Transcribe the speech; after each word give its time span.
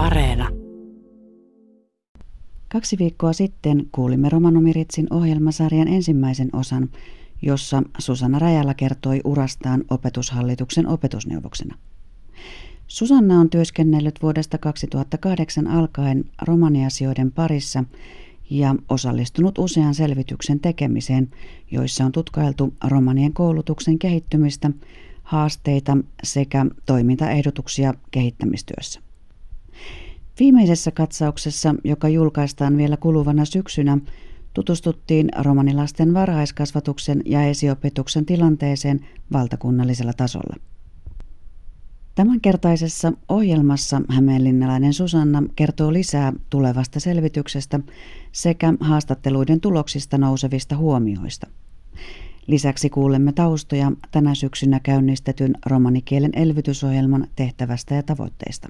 Areena. 0.00 0.48
Kaksi 2.68 2.98
viikkoa 2.98 3.32
sitten 3.32 3.86
kuulimme 3.92 4.28
Romanomiritsin 4.28 5.06
ohjelmasarjan 5.10 5.88
ensimmäisen 5.88 6.48
osan, 6.52 6.88
jossa 7.42 7.82
Susanna 7.98 8.38
Rajala 8.38 8.74
kertoi 8.74 9.20
urastaan 9.24 9.84
opetushallituksen 9.90 10.86
opetusneuvoksena. 10.86 11.78
Susanna 12.86 13.40
on 13.40 13.50
työskennellyt 13.50 14.22
vuodesta 14.22 14.58
2008 14.58 15.66
alkaen 15.66 16.24
romaniasioiden 16.42 17.32
parissa 17.32 17.84
ja 18.50 18.74
osallistunut 18.88 19.58
usean 19.58 19.94
selvityksen 19.94 20.60
tekemiseen, 20.60 21.30
joissa 21.70 22.04
on 22.04 22.12
tutkailtu 22.12 22.74
romanien 22.88 23.32
koulutuksen 23.32 23.98
kehittymistä, 23.98 24.70
haasteita 25.22 25.96
sekä 26.22 26.66
toimintaehdotuksia 26.86 27.94
kehittämistyössä. 28.10 29.09
Viimeisessä 30.38 30.90
katsauksessa, 30.90 31.74
joka 31.84 32.08
julkaistaan 32.08 32.76
vielä 32.76 32.96
kuluvana 32.96 33.44
syksynä, 33.44 33.98
tutustuttiin 34.54 35.28
romanilasten 35.38 36.14
varhaiskasvatuksen 36.14 37.22
ja 37.26 37.44
esiopetuksen 37.44 38.26
tilanteeseen 38.26 39.06
valtakunnallisella 39.32 40.12
tasolla. 40.12 40.56
Tämänkertaisessa 42.14 43.12
ohjelmassa 43.28 44.02
hämeenlinnalainen 44.08 44.92
Susanna 44.92 45.42
kertoo 45.56 45.92
lisää 45.92 46.32
tulevasta 46.50 47.00
selvityksestä 47.00 47.80
sekä 48.32 48.74
haastatteluiden 48.80 49.60
tuloksista 49.60 50.18
nousevista 50.18 50.76
huomioista. 50.76 51.46
Lisäksi 52.46 52.90
kuulemme 52.90 53.32
taustoja 53.32 53.92
tänä 54.10 54.34
syksynä 54.34 54.80
käynnistetyn 54.82 55.54
romanikielen 55.66 56.32
elvytysohjelman 56.34 57.26
tehtävästä 57.36 57.94
ja 57.94 58.02
tavoitteista. 58.02 58.68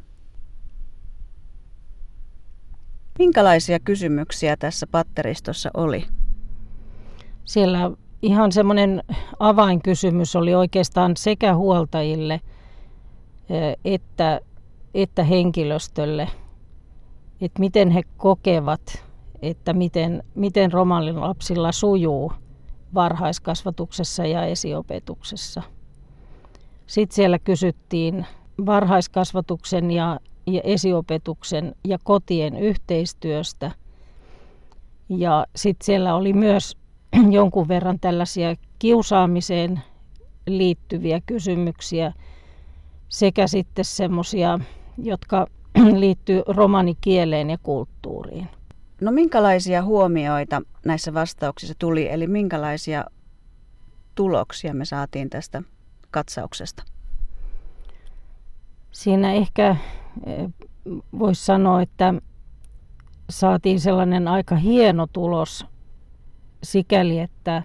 Minkälaisia 3.20 3.78
kysymyksiä 3.80 4.56
tässä 4.56 4.86
patteristossa 4.86 5.70
oli? 5.74 6.04
Siellä 7.44 7.90
ihan 8.22 8.52
semmoinen 8.52 9.02
avainkysymys 9.38 10.36
oli 10.36 10.54
oikeastaan 10.54 11.16
sekä 11.16 11.54
huoltajille 11.54 12.40
että, 13.84 14.40
että 14.94 15.24
henkilöstölle, 15.24 16.28
että 17.40 17.60
miten 17.60 17.90
he 17.90 18.02
kokevat, 18.16 19.04
että 19.42 19.72
miten, 19.72 20.22
miten 20.34 20.72
romalin 20.72 21.20
lapsilla 21.20 21.72
sujuu 21.72 22.32
varhaiskasvatuksessa 22.94 24.26
ja 24.26 24.44
esiopetuksessa. 24.44 25.62
Sitten 26.86 27.14
siellä 27.14 27.38
kysyttiin 27.38 28.26
varhaiskasvatuksen 28.66 29.90
ja 29.90 30.20
ja 30.52 30.60
esiopetuksen 30.64 31.74
ja 31.84 31.98
kotien 32.04 32.56
yhteistyöstä. 32.56 33.70
Ja 35.08 35.46
sitten 35.56 35.86
siellä 35.86 36.14
oli 36.14 36.32
myös 36.32 36.76
jonkun 37.30 37.68
verran 37.68 38.00
tällaisia 38.00 38.56
kiusaamiseen 38.78 39.80
liittyviä 40.46 41.20
kysymyksiä 41.26 42.12
sekä 43.08 43.46
sitten 43.46 43.84
semmoisia, 43.84 44.58
jotka 45.02 45.46
liittyy 46.00 46.42
romanikieleen 46.46 47.50
ja 47.50 47.58
kulttuuriin. 47.62 48.48
No 49.00 49.12
minkälaisia 49.12 49.82
huomioita 49.82 50.62
näissä 50.84 51.14
vastauksissa 51.14 51.74
tuli, 51.78 52.08
eli 52.08 52.26
minkälaisia 52.26 53.04
tuloksia 54.14 54.74
me 54.74 54.84
saatiin 54.84 55.30
tästä 55.30 55.62
katsauksesta? 56.10 56.82
Siinä 58.90 59.32
ehkä 59.32 59.76
voisi 61.18 61.44
sanoa, 61.44 61.82
että 61.82 62.14
saatiin 63.30 63.80
sellainen 63.80 64.28
aika 64.28 64.56
hieno 64.56 65.06
tulos 65.12 65.66
sikäli, 66.62 67.18
että 67.18 67.62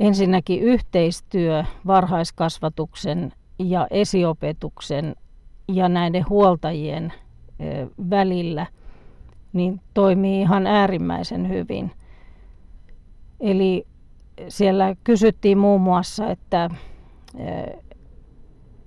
ensinnäkin 0.00 0.60
yhteistyö 0.62 1.64
varhaiskasvatuksen 1.86 3.32
ja 3.58 3.86
esiopetuksen 3.90 5.16
ja 5.68 5.88
näiden 5.88 6.28
huoltajien 6.28 7.12
välillä 8.10 8.66
niin 9.52 9.80
toimii 9.94 10.40
ihan 10.40 10.66
äärimmäisen 10.66 11.48
hyvin. 11.48 11.92
Eli 13.40 13.86
siellä 14.48 14.96
kysyttiin 15.04 15.58
muun 15.58 15.80
muassa, 15.80 16.30
että 16.30 16.70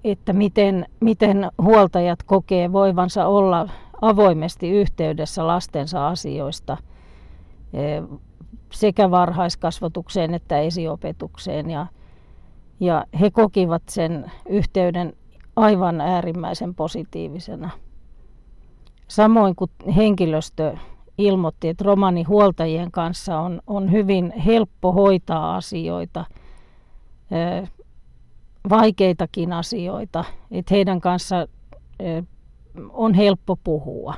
että 0.03 0.33
miten, 0.33 0.85
miten 0.99 1.51
huoltajat 1.61 2.23
kokee 2.23 2.71
voivansa 2.71 3.27
olla 3.27 3.69
avoimesti 4.01 4.69
yhteydessä 4.69 5.47
lastensa 5.47 6.07
asioista 6.07 6.77
e, 7.73 7.79
sekä 8.71 9.11
varhaiskasvatukseen 9.11 10.33
että 10.33 10.59
esiopetukseen. 10.59 11.69
Ja, 11.69 11.87
ja 12.79 13.05
he 13.19 13.31
kokivat 13.31 13.83
sen 13.89 14.31
yhteyden 14.49 15.13
aivan 15.55 16.01
äärimmäisen 16.01 16.75
positiivisena. 16.75 17.69
Samoin 19.07 19.55
kuin 19.55 19.71
henkilöstö 19.95 20.77
ilmoitti, 21.17 21.69
että 21.69 21.83
romanihuoltajien 21.83 22.91
kanssa 22.91 23.39
on, 23.39 23.61
on 23.67 23.91
hyvin 23.91 24.33
helppo 24.45 24.91
hoitaa 24.91 25.55
asioita 25.55 26.25
e, 27.31 27.67
vaikeitakin 28.69 29.53
asioita, 29.53 30.23
että 30.51 30.73
heidän 30.73 31.01
kanssa 31.01 31.47
on 32.89 33.13
helppo 33.13 33.55
puhua. 33.55 34.13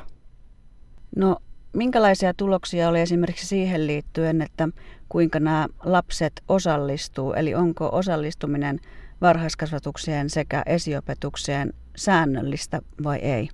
No 1.16 1.38
minkälaisia 1.74 2.34
tuloksia 2.34 2.90
oli 2.90 3.00
esimerkiksi 3.00 3.46
siihen 3.46 3.88
liittyen, 3.88 4.42
että 4.42 4.70
kuinka 5.10 5.40
nämä 5.40 5.68
lapset 5.84 6.44
osallistuu, 6.48 7.34
eli 7.34 7.56
onko 7.56 7.90
osallistuminen 7.92 8.80
varhaiskasvatukseen 9.22 10.30
sekä 10.30 10.64
esiopetukseen 10.66 11.74
säännöllistä 11.96 12.82
vai 13.04 13.18
ei? 13.18 13.50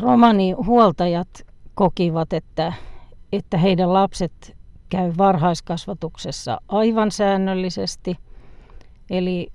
Romani-huoltajat 0.00 1.46
kokivat, 1.74 2.32
että, 2.32 2.72
että 3.32 3.58
heidän 3.58 3.92
lapset 3.92 4.57
käy 4.88 5.12
varhaiskasvatuksessa 5.18 6.60
aivan 6.68 7.10
säännöllisesti. 7.10 8.16
Eli, 9.10 9.48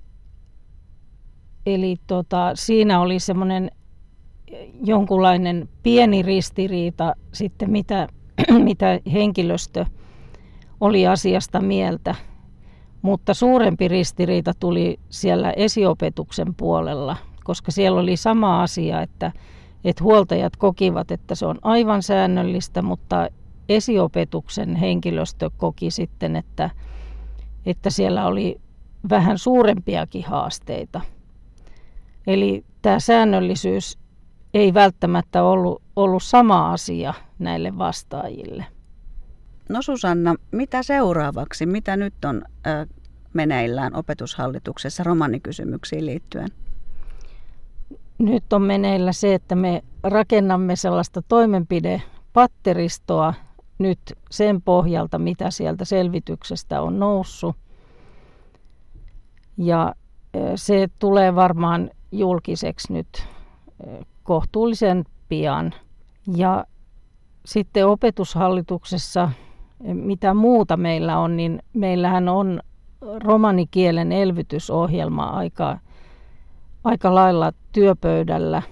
eli 1.66 1.96
tota, 2.06 2.50
siinä 2.54 3.00
oli 3.00 3.18
semmoinen 3.18 3.70
jonkunlainen 4.84 5.68
pieni 5.82 6.22
ristiriita 6.22 7.14
sitten, 7.32 7.70
mitä, 7.70 8.08
mitä 8.68 9.00
henkilöstö 9.12 9.86
oli 10.80 11.06
asiasta 11.06 11.60
mieltä. 11.60 12.14
Mutta 13.02 13.34
suurempi 13.34 13.88
ristiriita 13.88 14.52
tuli 14.60 15.00
siellä 15.10 15.52
esiopetuksen 15.52 16.54
puolella, 16.54 17.16
koska 17.44 17.70
siellä 17.70 18.00
oli 18.00 18.16
sama 18.16 18.62
asia, 18.62 19.02
että, 19.02 19.32
että 19.84 20.04
huoltajat 20.04 20.56
kokivat, 20.56 21.10
että 21.10 21.34
se 21.34 21.46
on 21.46 21.58
aivan 21.62 22.02
säännöllistä, 22.02 22.82
mutta 22.82 23.28
esiopetuksen 23.68 24.76
henkilöstö 24.76 25.50
koki 25.56 25.90
sitten, 25.90 26.36
että, 26.36 26.70
että 27.66 27.90
siellä 27.90 28.26
oli 28.26 28.60
vähän 29.10 29.38
suurempiakin 29.38 30.24
haasteita. 30.24 31.00
Eli 32.26 32.64
tämä 32.82 33.00
säännöllisyys 33.00 33.98
ei 34.54 34.74
välttämättä 34.74 35.42
ollut, 35.42 35.82
ollut 35.96 36.22
sama 36.22 36.72
asia 36.72 37.14
näille 37.38 37.78
vastaajille. 37.78 38.66
No 39.68 39.82
Susanna, 39.82 40.34
mitä 40.50 40.82
seuraavaksi? 40.82 41.66
Mitä 41.66 41.96
nyt 41.96 42.24
on 42.24 42.42
äh, 42.66 42.88
meneillään 43.32 43.94
opetushallituksessa 43.94 45.04
romanikysymyksiin 45.04 46.06
liittyen? 46.06 46.48
Nyt 48.18 48.52
on 48.52 48.62
meneillä 48.62 49.12
se, 49.12 49.34
että 49.34 49.54
me 49.54 49.82
rakennamme 50.02 50.76
sellaista 50.76 51.22
toimenpidepatteristoa, 51.22 53.34
nyt 53.78 53.98
sen 54.30 54.62
pohjalta, 54.62 55.18
mitä 55.18 55.50
sieltä 55.50 55.84
selvityksestä 55.84 56.82
on 56.82 56.98
noussut. 56.98 57.56
Ja 59.56 59.94
se 60.56 60.88
tulee 60.98 61.34
varmaan 61.34 61.90
julkiseksi 62.12 62.92
nyt 62.92 63.26
kohtuullisen 64.22 65.04
pian. 65.28 65.74
Ja 66.36 66.64
sitten 67.44 67.86
opetushallituksessa, 67.86 69.30
mitä 69.82 70.34
muuta 70.34 70.76
meillä 70.76 71.18
on, 71.18 71.36
niin 71.36 71.62
meillähän 71.72 72.28
on 72.28 72.60
romanikielen 73.24 74.12
elvytysohjelma 74.12 75.24
aika, 75.24 75.78
aika 76.84 77.14
lailla 77.14 77.52
työpöydällä. 77.72 78.62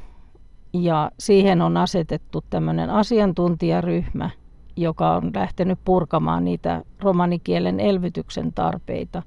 Ja 0.73 1.11
siihen 1.19 1.63
on 1.63 1.77
asetettu 1.77 2.45
tämmöinen 2.51 2.91
asiantuntijaryhmä– 2.91 4.31
joka 4.77 5.17
on 5.17 5.31
lähtenyt 5.35 5.79
purkamaan 5.85 6.45
niitä 6.45 6.83
romanikielen 7.01 7.81
elvytyksen 7.81 8.53
tarpeita. 8.53 9.23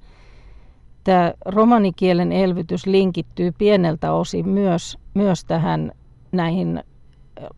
tämä 1.03 1.33
romanikielen 1.45 2.31
elvytys 2.31 2.85
linkittyy 2.85 3.51
pieneltä 3.51 4.13
osin 4.13 4.49
myös, 4.49 4.97
myös 5.13 5.45
tähän 5.45 5.91
näihin 6.31 6.83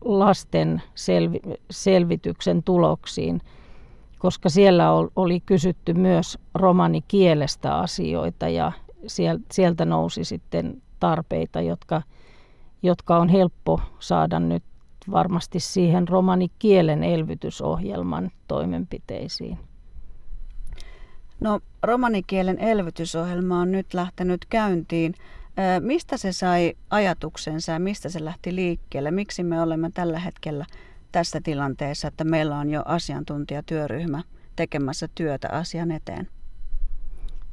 lasten 0.04 0.82
selvi, 0.94 1.40
selvityksen 1.70 2.62
tuloksiin, 2.62 3.40
koska 4.18 4.48
siellä 4.48 4.92
oli 5.16 5.40
kysytty 5.40 5.94
myös 5.94 6.38
romanikielestä 6.54 7.76
asioita 7.76 8.48
ja 8.48 8.72
sieltä 9.52 9.84
nousi 9.84 10.24
sitten 10.24 10.82
tarpeita, 11.00 11.60
jotka, 11.60 12.02
jotka 12.82 13.16
on 13.16 13.28
helppo 13.28 13.80
saada 13.98 14.40
nyt 14.40 14.62
varmasti 15.10 15.60
siihen 15.60 16.08
romanikielen 16.08 17.04
elvytysohjelman 17.04 18.30
toimenpiteisiin. 18.48 19.58
No, 21.40 21.60
romanikielen 21.82 22.58
elvytysohjelma 22.58 23.60
on 23.60 23.72
nyt 23.72 23.94
lähtenyt 23.94 24.44
käyntiin. 24.44 25.14
Mistä 25.80 26.16
se 26.16 26.32
sai 26.32 26.74
ajatuksensa 26.90 27.72
ja 27.72 27.78
mistä 27.80 28.08
se 28.08 28.24
lähti 28.24 28.54
liikkeelle? 28.54 29.10
Miksi 29.10 29.42
me 29.42 29.62
olemme 29.62 29.90
tällä 29.94 30.18
hetkellä 30.18 30.66
tässä 31.12 31.40
tilanteessa, 31.44 32.08
että 32.08 32.24
meillä 32.24 32.58
on 32.58 32.70
jo 32.70 32.82
asiantuntijatyöryhmä 32.84 34.22
tekemässä 34.56 35.08
työtä 35.14 35.48
asian 35.52 35.90
eteen? 35.90 36.28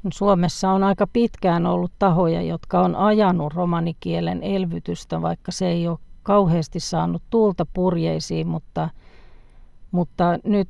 No, 0.03 0.09
Suomessa 0.13 0.69
on 0.71 0.83
aika 0.83 1.07
pitkään 1.07 1.65
ollut 1.65 1.91
tahoja, 1.99 2.41
jotka 2.41 2.81
on 2.81 2.95
ajanut 2.95 3.53
romanikielen 3.53 4.43
elvytystä, 4.43 5.21
vaikka 5.21 5.51
se 5.51 5.67
ei 5.67 5.87
ole 5.87 5.99
kauheasti 6.25 6.79
saanut 6.79 7.23
tuulta 7.29 7.65
purjeisiin, 7.73 8.47
mutta, 8.47 8.89
mutta 9.91 10.39
nyt 10.43 10.69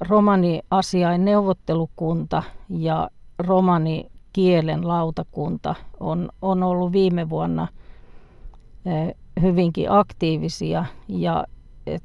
romani-asiain 0.00 1.24
neuvottelukunta 1.24 2.42
ja 2.68 3.10
romani 3.38 4.10
kielen 4.32 4.88
lautakunta 4.88 5.74
on, 6.00 6.28
on 6.42 6.62
ollut 6.62 6.92
viime 6.92 7.30
vuonna 7.30 7.68
hyvinkin 9.42 9.90
aktiivisia 9.90 10.84
ja 11.08 11.44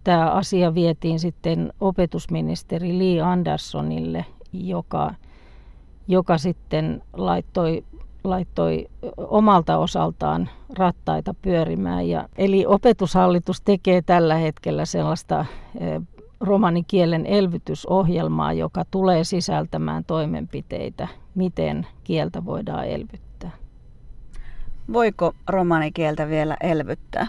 tämä 0.04 0.32
asia 0.32 0.74
vietiin 0.74 1.20
sitten 1.20 1.74
opetusministeri 1.82 3.00
Lee 3.00 3.22
Anderssonille, 3.22 4.26
joka, 4.54 5.14
joka 6.08 6.38
sitten 6.38 7.04
laittoi, 7.14 7.84
laittoi 8.24 8.88
omalta 9.18 9.78
osaltaan 9.78 10.50
rattaita 10.78 11.34
pyörimään. 11.42 12.10
Ja, 12.10 12.28
eli 12.38 12.66
opetushallitus 12.66 13.62
tekee 13.62 14.02
tällä 14.02 14.36
hetkellä 14.36 14.86
sellaista 14.86 15.46
romanikielen 16.40 17.26
elvytysohjelmaa, 17.26 18.54
joka 18.54 18.84
tulee 18.92 19.24
sisältämään 19.24 20.06
toimenpiteitä, 20.06 21.08
miten 21.36 21.88
kieltä 22.04 22.46
voidaan 22.46 22.86
elvyttää. 22.86 23.52
Voiko 24.94 25.34
romanikieltä 25.50 26.28
vielä 26.28 26.58
elvyttää? 26.62 27.28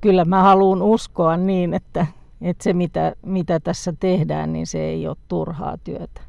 Kyllä 0.00 0.24
mä 0.24 0.42
haluan 0.42 0.82
uskoa 0.82 1.36
niin, 1.36 1.74
että, 1.74 2.06
että 2.40 2.64
se 2.64 2.72
mitä, 2.72 3.12
mitä 3.26 3.60
tässä 3.60 3.92
tehdään, 4.00 4.52
niin 4.52 4.66
se 4.66 4.80
ei 4.80 5.08
ole 5.08 5.16
turhaa 5.28 5.76
työtä. 5.84 6.20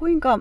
Kuinka 0.00 0.34
ö, 0.34 0.40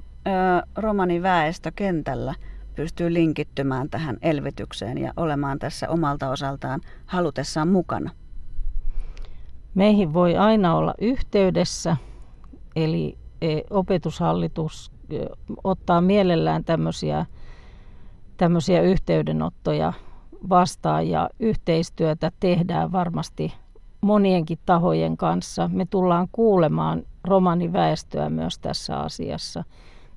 romaniväestö 0.75 1.71
kentällä 1.75 2.33
pystyy 2.75 3.13
linkittymään 3.13 3.89
tähän 3.89 4.17
elvytykseen 4.21 4.97
ja 4.97 5.13
olemaan 5.17 5.59
tässä 5.59 5.89
omalta 5.89 6.29
osaltaan 6.29 6.81
halutessaan 7.05 7.67
mukana? 7.67 8.11
Meihin 9.75 10.13
voi 10.13 10.37
aina 10.37 10.75
olla 10.75 10.93
yhteydessä, 11.01 11.97
eli 12.75 13.17
e, 13.41 13.61
opetushallitus 13.69 14.91
ottaa 15.63 16.01
mielellään 16.01 16.63
tämmöisiä, 16.63 17.25
tämmöisiä 18.37 18.81
yhteydenottoja 18.81 19.93
vastaan 20.49 21.07
ja 21.07 21.29
yhteistyötä 21.39 22.31
tehdään 22.39 22.91
varmasti 22.91 23.53
monienkin 24.01 24.59
tahojen 24.65 25.17
kanssa. 25.17 25.69
Me 25.73 25.85
tullaan 25.85 26.27
kuulemaan 26.31 27.03
romaniväestöä 27.23 28.29
myös 28.29 28.59
tässä 28.59 28.99
asiassa, 28.99 29.63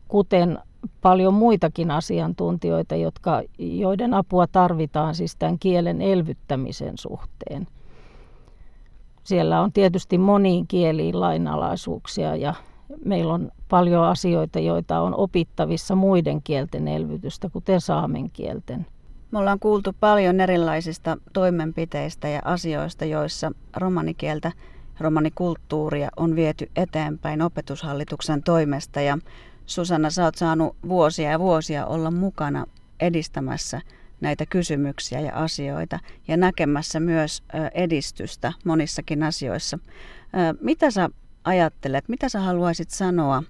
kuten 0.09 0.59
paljon 1.01 1.35
muitakin 1.35 1.91
asiantuntijoita, 1.91 2.97
jotka, 2.97 3.43
joiden 3.59 4.15
apua 4.15 4.47
tarvitaan 4.47 5.15
siis 5.15 5.37
tämän 5.37 5.59
kielen 5.59 6.01
elvyttämisen 6.03 6.99
suhteen. 6.99 7.67
Siellä 9.25 9.61
on 9.61 9.73
tietysti 9.73 10.19
moniin 10.19 10.67
kieliin 10.67 11.21
lainalaisuuksia 11.21 12.37
ja 12.37 12.55
meillä 13.05 13.35
on 13.35 13.51
paljon 13.69 14.05
asioita, 14.05 14.59
joita 14.59 15.01
on 15.01 15.15
opittavissa 15.17 15.95
muiden 15.95 16.43
kielten 16.43 16.89
elvytystä, 16.89 17.49
kuten 17.49 17.81
saamen 17.81 18.31
kielten. 18.31 18.87
Me 19.31 19.39
ollaan 19.39 19.59
kuultu 19.59 19.91
paljon 20.01 20.41
erilaisista 20.41 21.17
toimenpiteistä 21.33 22.29
ja 22.29 22.41
asioista, 22.45 23.05
joissa 23.05 23.53
romanikieltä, 23.77 24.53
romanikulttuuria 25.01 26.09
on 26.17 26.37
viety 26.37 26.71
eteenpäin 26.77 27.43
opetushallituksen 27.43 28.43
toimesta. 28.43 29.01
Ja 29.01 29.19
Susanna, 29.67 30.11
sä 30.11 30.25
oot 30.25 30.35
saanut 30.35 30.77
vuosia 30.89 31.31
ja 31.31 31.39
vuosia 31.39 31.87
olla 31.87 32.11
mukana 32.11 32.67
edistämässä 33.01 33.81
näitä 34.21 34.47
kysymyksiä 34.47 35.21
ja 35.21 35.35
asioita 35.35 35.99
ja 36.29 36.37
näkemässä 36.37 37.01
myös 37.01 37.43
edistystä 37.75 38.53
monissakin 38.65 39.23
asioissa. 39.23 39.79
Mitä 40.61 40.91
sä 40.91 41.09
ajattelet, 41.45 42.09
mitä 42.09 42.29
sä 42.29 42.41
haluaisit 42.41 42.91
sanoa 42.91 43.43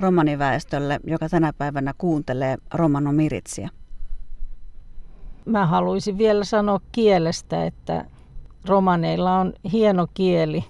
romaniväestölle, 0.00 1.00
joka 1.04 1.28
tänä 1.28 1.52
päivänä 1.52 1.94
kuuntelee 1.98 2.56
romanomiritsiä? 2.74 3.68
Mä 5.44 5.66
haluaisin 5.66 6.18
vielä 6.18 6.44
sanoa 6.44 6.80
kielestä, 6.92 7.66
että 7.66 8.04
romaneilla 8.66 9.38
on 9.38 9.52
hieno 9.72 10.06
kieli, 10.14 10.64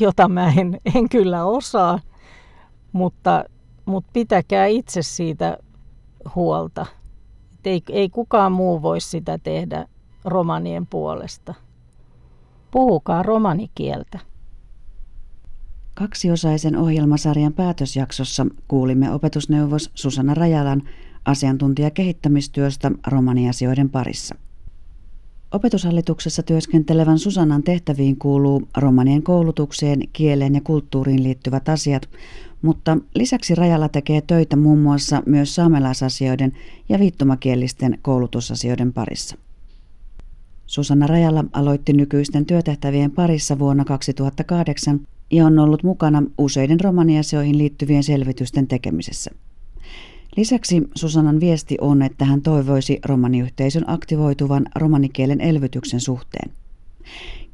jota 0.00 0.28
mä 0.28 0.52
en, 0.56 0.80
en 0.94 1.08
kyllä 1.08 1.44
osaa, 1.44 1.98
mutta, 2.92 3.44
mutta 3.84 4.10
pitäkää 4.12 4.66
itse 4.66 5.02
siitä 5.02 5.58
huolta 6.34 6.86
ei, 7.64 7.82
ei 7.90 8.08
kukaan 8.08 8.52
muu 8.52 8.82
voi 8.82 9.00
sitä 9.00 9.38
tehdä 9.38 9.86
romanien 10.24 10.86
puolesta. 10.86 11.54
Puhukaa 12.70 13.22
romanikieltä. 13.22 14.18
Kaksiosaisen 15.94 16.76
ohjelmasarjan 16.76 17.52
päätösjaksossa 17.52 18.46
kuulimme 18.68 19.10
opetusneuvos 19.12 19.90
Susanna 19.94 20.34
Rajalan 20.34 20.82
asiantuntijakehittämistyöstä 21.24 22.90
romaniasioiden 23.06 23.90
parissa. 23.90 24.34
Opetushallituksessa 25.54 26.42
työskentelevän 26.42 27.18
Susannan 27.18 27.62
tehtäviin 27.62 28.16
kuuluu 28.16 28.68
romanien 28.76 29.22
koulutukseen, 29.22 30.00
kieleen 30.12 30.54
ja 30.54 30.60
kulttuuriin 30.60 31.22
liittyvät 31.22 31.68
asiat, 31.68 32.08
mutta 32.62 32.98
lisäksi 33.14 33.54
Rajalla 33.54 33.88
tekee 33.88 34.20
töitä 34.20 34.56
muun 34.56 34.78
muassa 34.78 35.22
myös 35.26 35.54
saamelaisasioiden 35.54 36.52
ja 36.88 36.98
viittomakielisten 36.98 37.98
koulutusasioiden 38.02 38.92
parissa. 38.92 39.36
Susanna 40.66 41.06
Rajalla 41.06 41.44
aloitti 41.52 41.92
nykyisten 41.92 42.46
työtehtävien 42.46 43.10
parissa 43.10 43.58
vuonna 43.58 43.84
2008 43.84 45.00
ja 45.30 45.46
on 45.46 45.58
ollut 45.58 45.82
mukana 45.82 46.22
useiden 46.38 46.80
romaniasioihin 46.80 47.58
liittyvien 47.58 48.02
selvitysten 48.02 48.66
tekemisessä. 48.66 49.30
Lisäksi 50.36 50.82
Susannan 50.94 51.40
viesti 51.40 51.76
on, 51.80 52.02
että 52.02 52.24
hän 52.24 52.42
toivoisi 52.42 52.98
romaniyhteisön 53.04 53.84
aktivoituvan 53.86 54.66
romanikielen 54.74 55.40
elvytyksen 55.40 56.00
suhteen. 56.00 56.52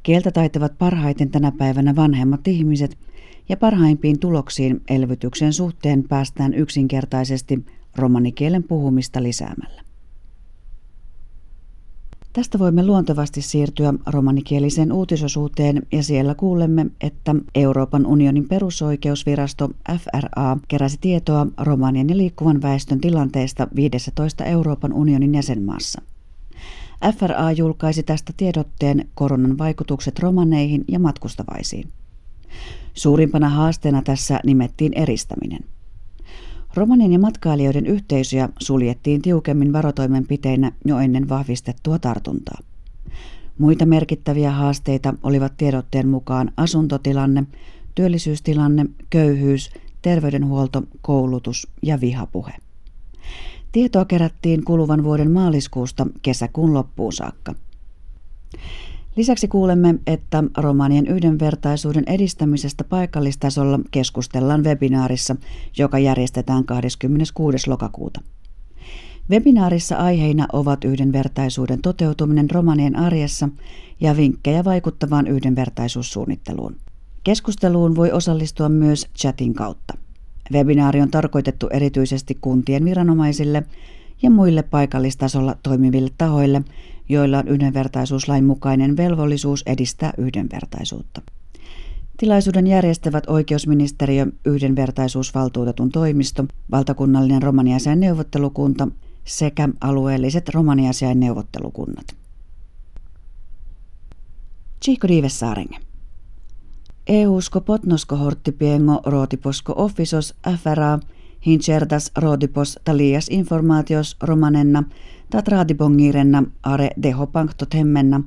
Kieltä 0.03 0.31
taitavat 0.31 0.77
parhaiten 0.77 1.29
tänä 1.29 1.51
päivänä 1.51 1.95
vanhemmat 1.95 2.47
ihmiset– 2.47 2.97
ja 3.51 3.57
parhaimpiin 3.57 4.19
tuloksiin 4.19 4.81
elvytyksen 4.89 5.53
suhteen 5.53 6.03
päästään 6.03 6.53
yksinkertaisesti 6.53 7.65
romanikielen 7.95 8.63
puhumista 8.63 9.23
lisäämällä. 9.23 9.81
Tästä 12.33 12.59
voimme 12.59 12.85
luontevasti 12.85 13.41
siirtyä 13.41 13.93
romanikieliseen 14.05 14.91
uutisosuuteen 14.91 15.81
ja 15.91 16.03
siellä 16.03 16.35
kuulemme, 16.35 16.85
että 17.01 17.35
Euroopan 17.55 18.05
unionin 18.05 18.47
perusoikeusvirasto 18.47 19.69
FRA 19.99 20.57
keräsi 20.67 20.97
tietoa 21.01 21.47
romanien 21.57 22.09
ja 22.09 22.17
liikkuvan 22.17 22.61
väestön 22.61 23.01
tilanteesta 23.01 23.67
15 23.75 24.45
Euroopan 24.45 24.93
unionin 24.93 25.35
jäsenmaassa. 25.35 26.01
FRA 27.17 27.51
julkaisi 27.51 28.03
tästä 28.03 28.33
tiedotteen 28.37 29.09
koronan 29.15 29.57
vaikutukset 29.57 30.19
romaneihin 30.19 30.85
ja 30.87 30.99
matkustavaisiin. 30.99 31.89
Suurimpana 32.93 33.49
haasteena 33.49 34.01
tässä 34.01 34.39
nimettiin 34.45 34.93
eristäminen. 34.93 35.59
Romanien 36.75 37.13
ja 37.13 37.19
matkailijoiden 37.19 37.85
yhteisöjä 37.85 38.49
suljettiin 38.59 39.21
tiukemmin 39.21 39.73
varotoimenpiteinä 39.73 40.71
jo 40.85 40.99
ennen 40.99 41.29
vahvistettua 41.29 41.99
tartuntaa. 41.99 42.59
Muita 43.57 43.85
merkittäviä 43.85 44.51
haasteita 44.51 45.13
olivat 45.23 45.57
tiedotteen 45.57 46.07
mukaan 46.07 46.51
asuntotilanne, 46.57 47.43
työllisyystilanne, 47.95 48.85
köyhyys, 49.09 49.71
terveydenhuolto, 50.01 50.83
koulutus 51.01 51.67
ja 51.81 52.01
vihapuhe. 52.01 52.51
Tietoa 53.71 54.05
kerättiin 54.05 54.63
kuluvan 54.65 55.03
vuoden 55.03 55.31
maaliskuusta 55.31 56.07
kesäkuun 56.21 56.73
loppuun 56.73 57.13
saakka. 57.13 57.55
Lisäksi 59.15 59.47
kuulemme, 59.47 59.95
että 60.07 60.43
romanien 60.57 61.07
yhdenvertaisuuden 61.07 62.03
edistämisestä 62.07 62.83
paikallistasolla 62.83 63.79
keskustellaan 63.91 64.63
webinaarissa, 64.63 65.35
joka 65.77 65.99
järjestetään 65.99 66.65
26. 66.65 67.69
lokakuuta. 67.69 68.21
Webinaarissa 69.29 69.95
aiheina 69.95 70.47
ovat 70.53 70.83
yhdenvertaisuuden 70.83 71.81
toteutuminen 71.81 72.51
romanien 72.51 72.95
arjessa 72.95 73.49
ja 74.01 74.17
vinkkejä 74.17 74.63
vaikuttavaan 74.63 75.27
yhdenvertaisuussuunnitteluun. 75.27 76.75
Keskusteluun 77.23 77.95
voi 77.95 78.11
osallistua 78.11 78.69
myös 78.69 79.07
chatin 79.17 79.53
kautta. 79.53 79.93
Webinaari 80.51 81.01
on 81.01 81.11
tarkoitettu 81.11 81.67
erityisesti 81.67 82.37
kuntien 82.41 82.85
viranomaisille 82.85 83.63
ja 84.21 84.29
muille 84.29 84.63
paikallistasolla 84.63 85.55
toimiville 85.63 86.09
tahoille, 86.17 86.61
joilla 87.09 87.39
on 87.39 87.47
yhdenvertaisuuslain 87.47 88.45
mukainen 88.45 88.97
velvollisuus 88.97 89.63
edistää 89.65 90.13
yhdenvertaisuutta. 90.17 91.21
Tilaisuuden 92.17 92.67
järjestävät 92.67 93.23
oikeusministeriö, 93.27 94.25
yhdenvertaisuusvaltuutetun 94.45 95.89
toimisto, 95.89 96.45
valtakunnallinen 96.71 97.43
romaniasian 97.43 97.99
neuvottelukunta 97.99 98.87
sekä 99.25 99.69
alueelliset 99.81 100.49
romaniasiain 100.49 101.19
neuvottelukunnat. 101.19 102.05
Chico. 104.83 105.07
EU-sko 107.07 107.61
potnosko 107.61 108.15
horttipiengo 108.15 109.01
rootiposko 109.05 109.73
offisos 109.75 110.35
FRA 110.57 110.99
hincertas 111.45 112.11
roodipos 112.15 112.79
talias 112.83 113.27
informaatios 113.29 114.17
romanenna 114.21 114.83
tat 115.29 115.47
raadibongirenna 115.47 116.43
are 116.63 116.89
deho 117.03 117.27
panktot 117.27 117.73
hemmenna 117.73 118.21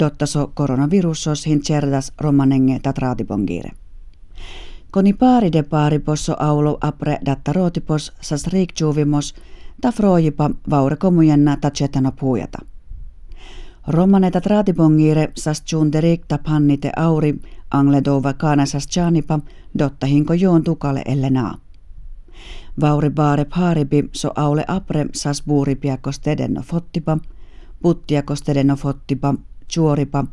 dottaso 0.00 0.52
koronavirusos 0.54 1.46
hincertas 1.46 2.12
romanenge 2.20 2.78
tat 2.82 2.98
raadibongire. 2.98 3.70
Koni 4.90 5.12
paari 5.12 5.52
de 5.52 5.62
paari 5.62 5.98
posso 5.98 6.36
aulo 6.38 6.78
apre 6.80 7.18
datta 7.26 7.52
rootipos 7.52 8.12
sas 8.20 8.46
riikjuvimos 8.46 9.34
ta 9.80 9.92
frojipa 9.92 10.50
vaure 10.70 10.96
komujenna 10.96 11.56
ta 11.56 11.70
chetano 11.70 12.12
puujata. 12.12 12.58
Romaneta 13.88 14.40
traatibongire 14.40 15.32
sas 15.36 15.62
chunderik 15.70 16.24
ta 16.28 16.38
pannite 16.38 16.92
auri 16.96 17.40
angledova 17.70 18.32
kanasas 18.32 18.88
chanipa 18.88 19.40
dotta 19.78 20.06
hinko 20.06 20.34
joon 20.34 20.64
tukale 20.64 21.02
ellenaa. 21.06 21.63
Vauri 22.80 23.10
baare 23.10 23.44
paaribi 23.44 24.08
so 24.12 24.32
aule 24.36 24.64
apre 24.68 25.06
sas 25.12 25.42
buuripiakos 25.42 26.20
tedenno 26.20 26.62
fottipa, 26.62 27.18
puttiakos 27.82 28.42
tedenno 28.42 28.76
fottipa, 28.76 29.34
chuoripa, 29.74 30.24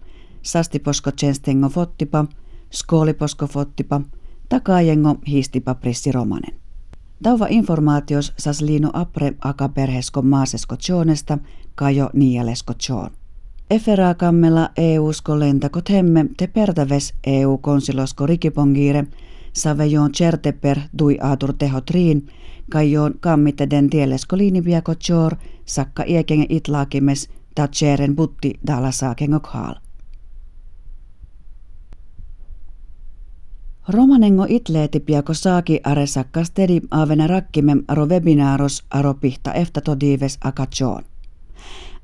sastiposko 0.42 1.12
tjenstengo 1.12 1.70
fottipa, 1.70 2.26
skooliposko 2.72 3.48
fottipa, 3.48 4.02
takaajengo 4.50 5.16
hiistipa 5.28 5.76
prissi 5.76 6.12
romanen. 6.12 6.54
Tauva 7.24 7.48
informaatios 7.50 8.34
sas 8.38 8.62
liino 8.62 8.90
apre 8.94 9.34
aka 9.42 9.70
perhesko 9.70 10.22
maasesko 10.22 10.76
tjoonesta, 10.76 11.38
kajo 11.76 12.10
niialesko 12.14 12.74
tjoon. 12.74 13.12
Eferaakammella 13.70 14.70
EU-sko 14.78 15.40
lentakot 15.40 15.90
hemme 15.90 16.26
te 16.38 16.48
pertaves 16.48 17.14
EU-konsilosko 17.28 18.26
rikipongire, 18.26 19.06
savejoon 19.54 20.12
certeper 20.12 20.80
dui 21.00 21.18
aatur 21.22 21.54
teho 21.54 21.82
triin, 21.82 22.28
kaijoon 22.72 23.14
kammite 23.20 23.70
den 23.70 23.90
tielesko 23.90 24.38
liiniviako 24.38 24.96
tjoor, 24.96 25.36
sakka 25.66 26.04
iekenge 26.04 26.46
itlaakimes, 26.50 27.30
ta 27.56 27.68
tseren 27.68 28.16
butti 28.16 28.54
dala 28.68 28.92
saakengok 28.92 29.48
haal. 29.48 29.76
Romanengo 33.88 34.46
itleetipiako 34.50 35.34
saaki 35.34 35.80
are 35.84 36.08
sakkastedi 36.08 36.82
avena 36.92 37.28
rakkimem 37.28 37.84
aro 37.88 38.06
webinaaros 38.06 38.84
aro 38.90 39.14
pihta 39.14 39.54
eftatodives 39.54 40.38
akatjoon. 40.44 41.04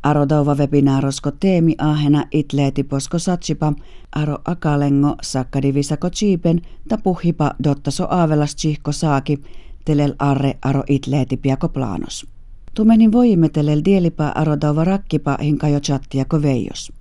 Aro 0.04 0.30
dauva 0.30 0.56
webinaarosko 0.56 1.32
teemi 1.32 1.75
ahena 1.77 2.25
itleetiposko 2.32 3.20
satsipa 3.20 3.74
aro 4.16 4.38
akalengo 4.46 5.16
sakkadivisako 5.22 6.10
chiipen 6.10 6.62
ta 6.89 6.98
puhipa 6.98 7.56
dottaso 7.63 8.08
aavelas 8.10 8.56
chihko 8.56 8.92
saaki 8.92 9.44
telel 9.86 10.13
arre 10.20 10.58
aro 10.62 10.84
itleetipiako 10.89 11.70
plaanos. 11.70 12.27
Tumenin 12.74 13.12
voimetelel 13.12 13.82
dielipa 13.86 14.27
aro 14.27 14.58
dauva 14.62 14.84
rakkipa 14.84 15.38
hinkajo 15.42 15.80
chattiako 15.80 16.42
veijos. 16.42 16.92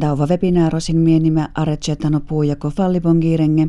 Dauva 0.00 0.26
webinaarosin 0.30 0.96
mienimä 0.96 1.48
aretsetano 1.54 2.20
puujako 2.20 2.70
fallibongirenge 2.70 3.68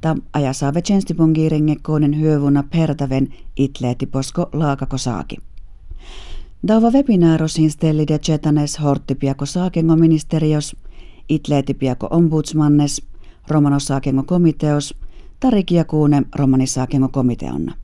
ta 0.00 0.16
ajasaave 0.32 0.82
tjenstibongirenge 0.82 1.76
koonen 1.82 2.18
hyövuna 2.20 2.62
pertaven 2.62 3.28
itleetiposko 3.56 4.48
laakako 4.52 4.98
saaki. 4.98 5.36
Dauva 6.68 6.90
webinaarosin 6.92 7.70
stellide 7.70 8.18
chetanes 8.18 8.80
horttipiako 8.80 9.46
saakengo 9.46 9.96
ministerios, 9.96 10.76
itleetipiako 11.28 12.08
ombudsmannes, 12.10 13.02
romanosaakengo 13.48 14.22
komiteos, 14.22 14.94
tarikiakuune 15.40 16.22
romanisaakengo 16.34 17.08
komiteonna. 17.08 17.74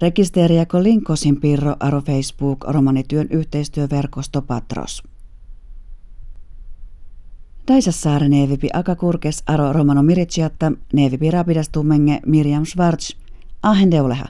Rekisteriako 0.00 0.82
linkosin 0.82 1.40
pirro 1.40 1.76
aro 1.80 2.00
Facebook 2.00 2.64
romanityön 2.68 3.28
yhteistyöverkosto 3.30 4.42
Patros. 4.42 5.02
Daisassaare 7.68 8.28
neevipi 8.28 8.68
akakurkes 8.72 9.42
aro 9.46 9.72
romano 9.72 10.02
miritsiatta 10.02 10.72
neevipi 10.92 11.30
rapidastumenge 11.30 12.20
Miriam 12.26 12.64
Schwarz, 12.64 13.10
ahen 13.62 13.90
deuleha. 13.90 14.26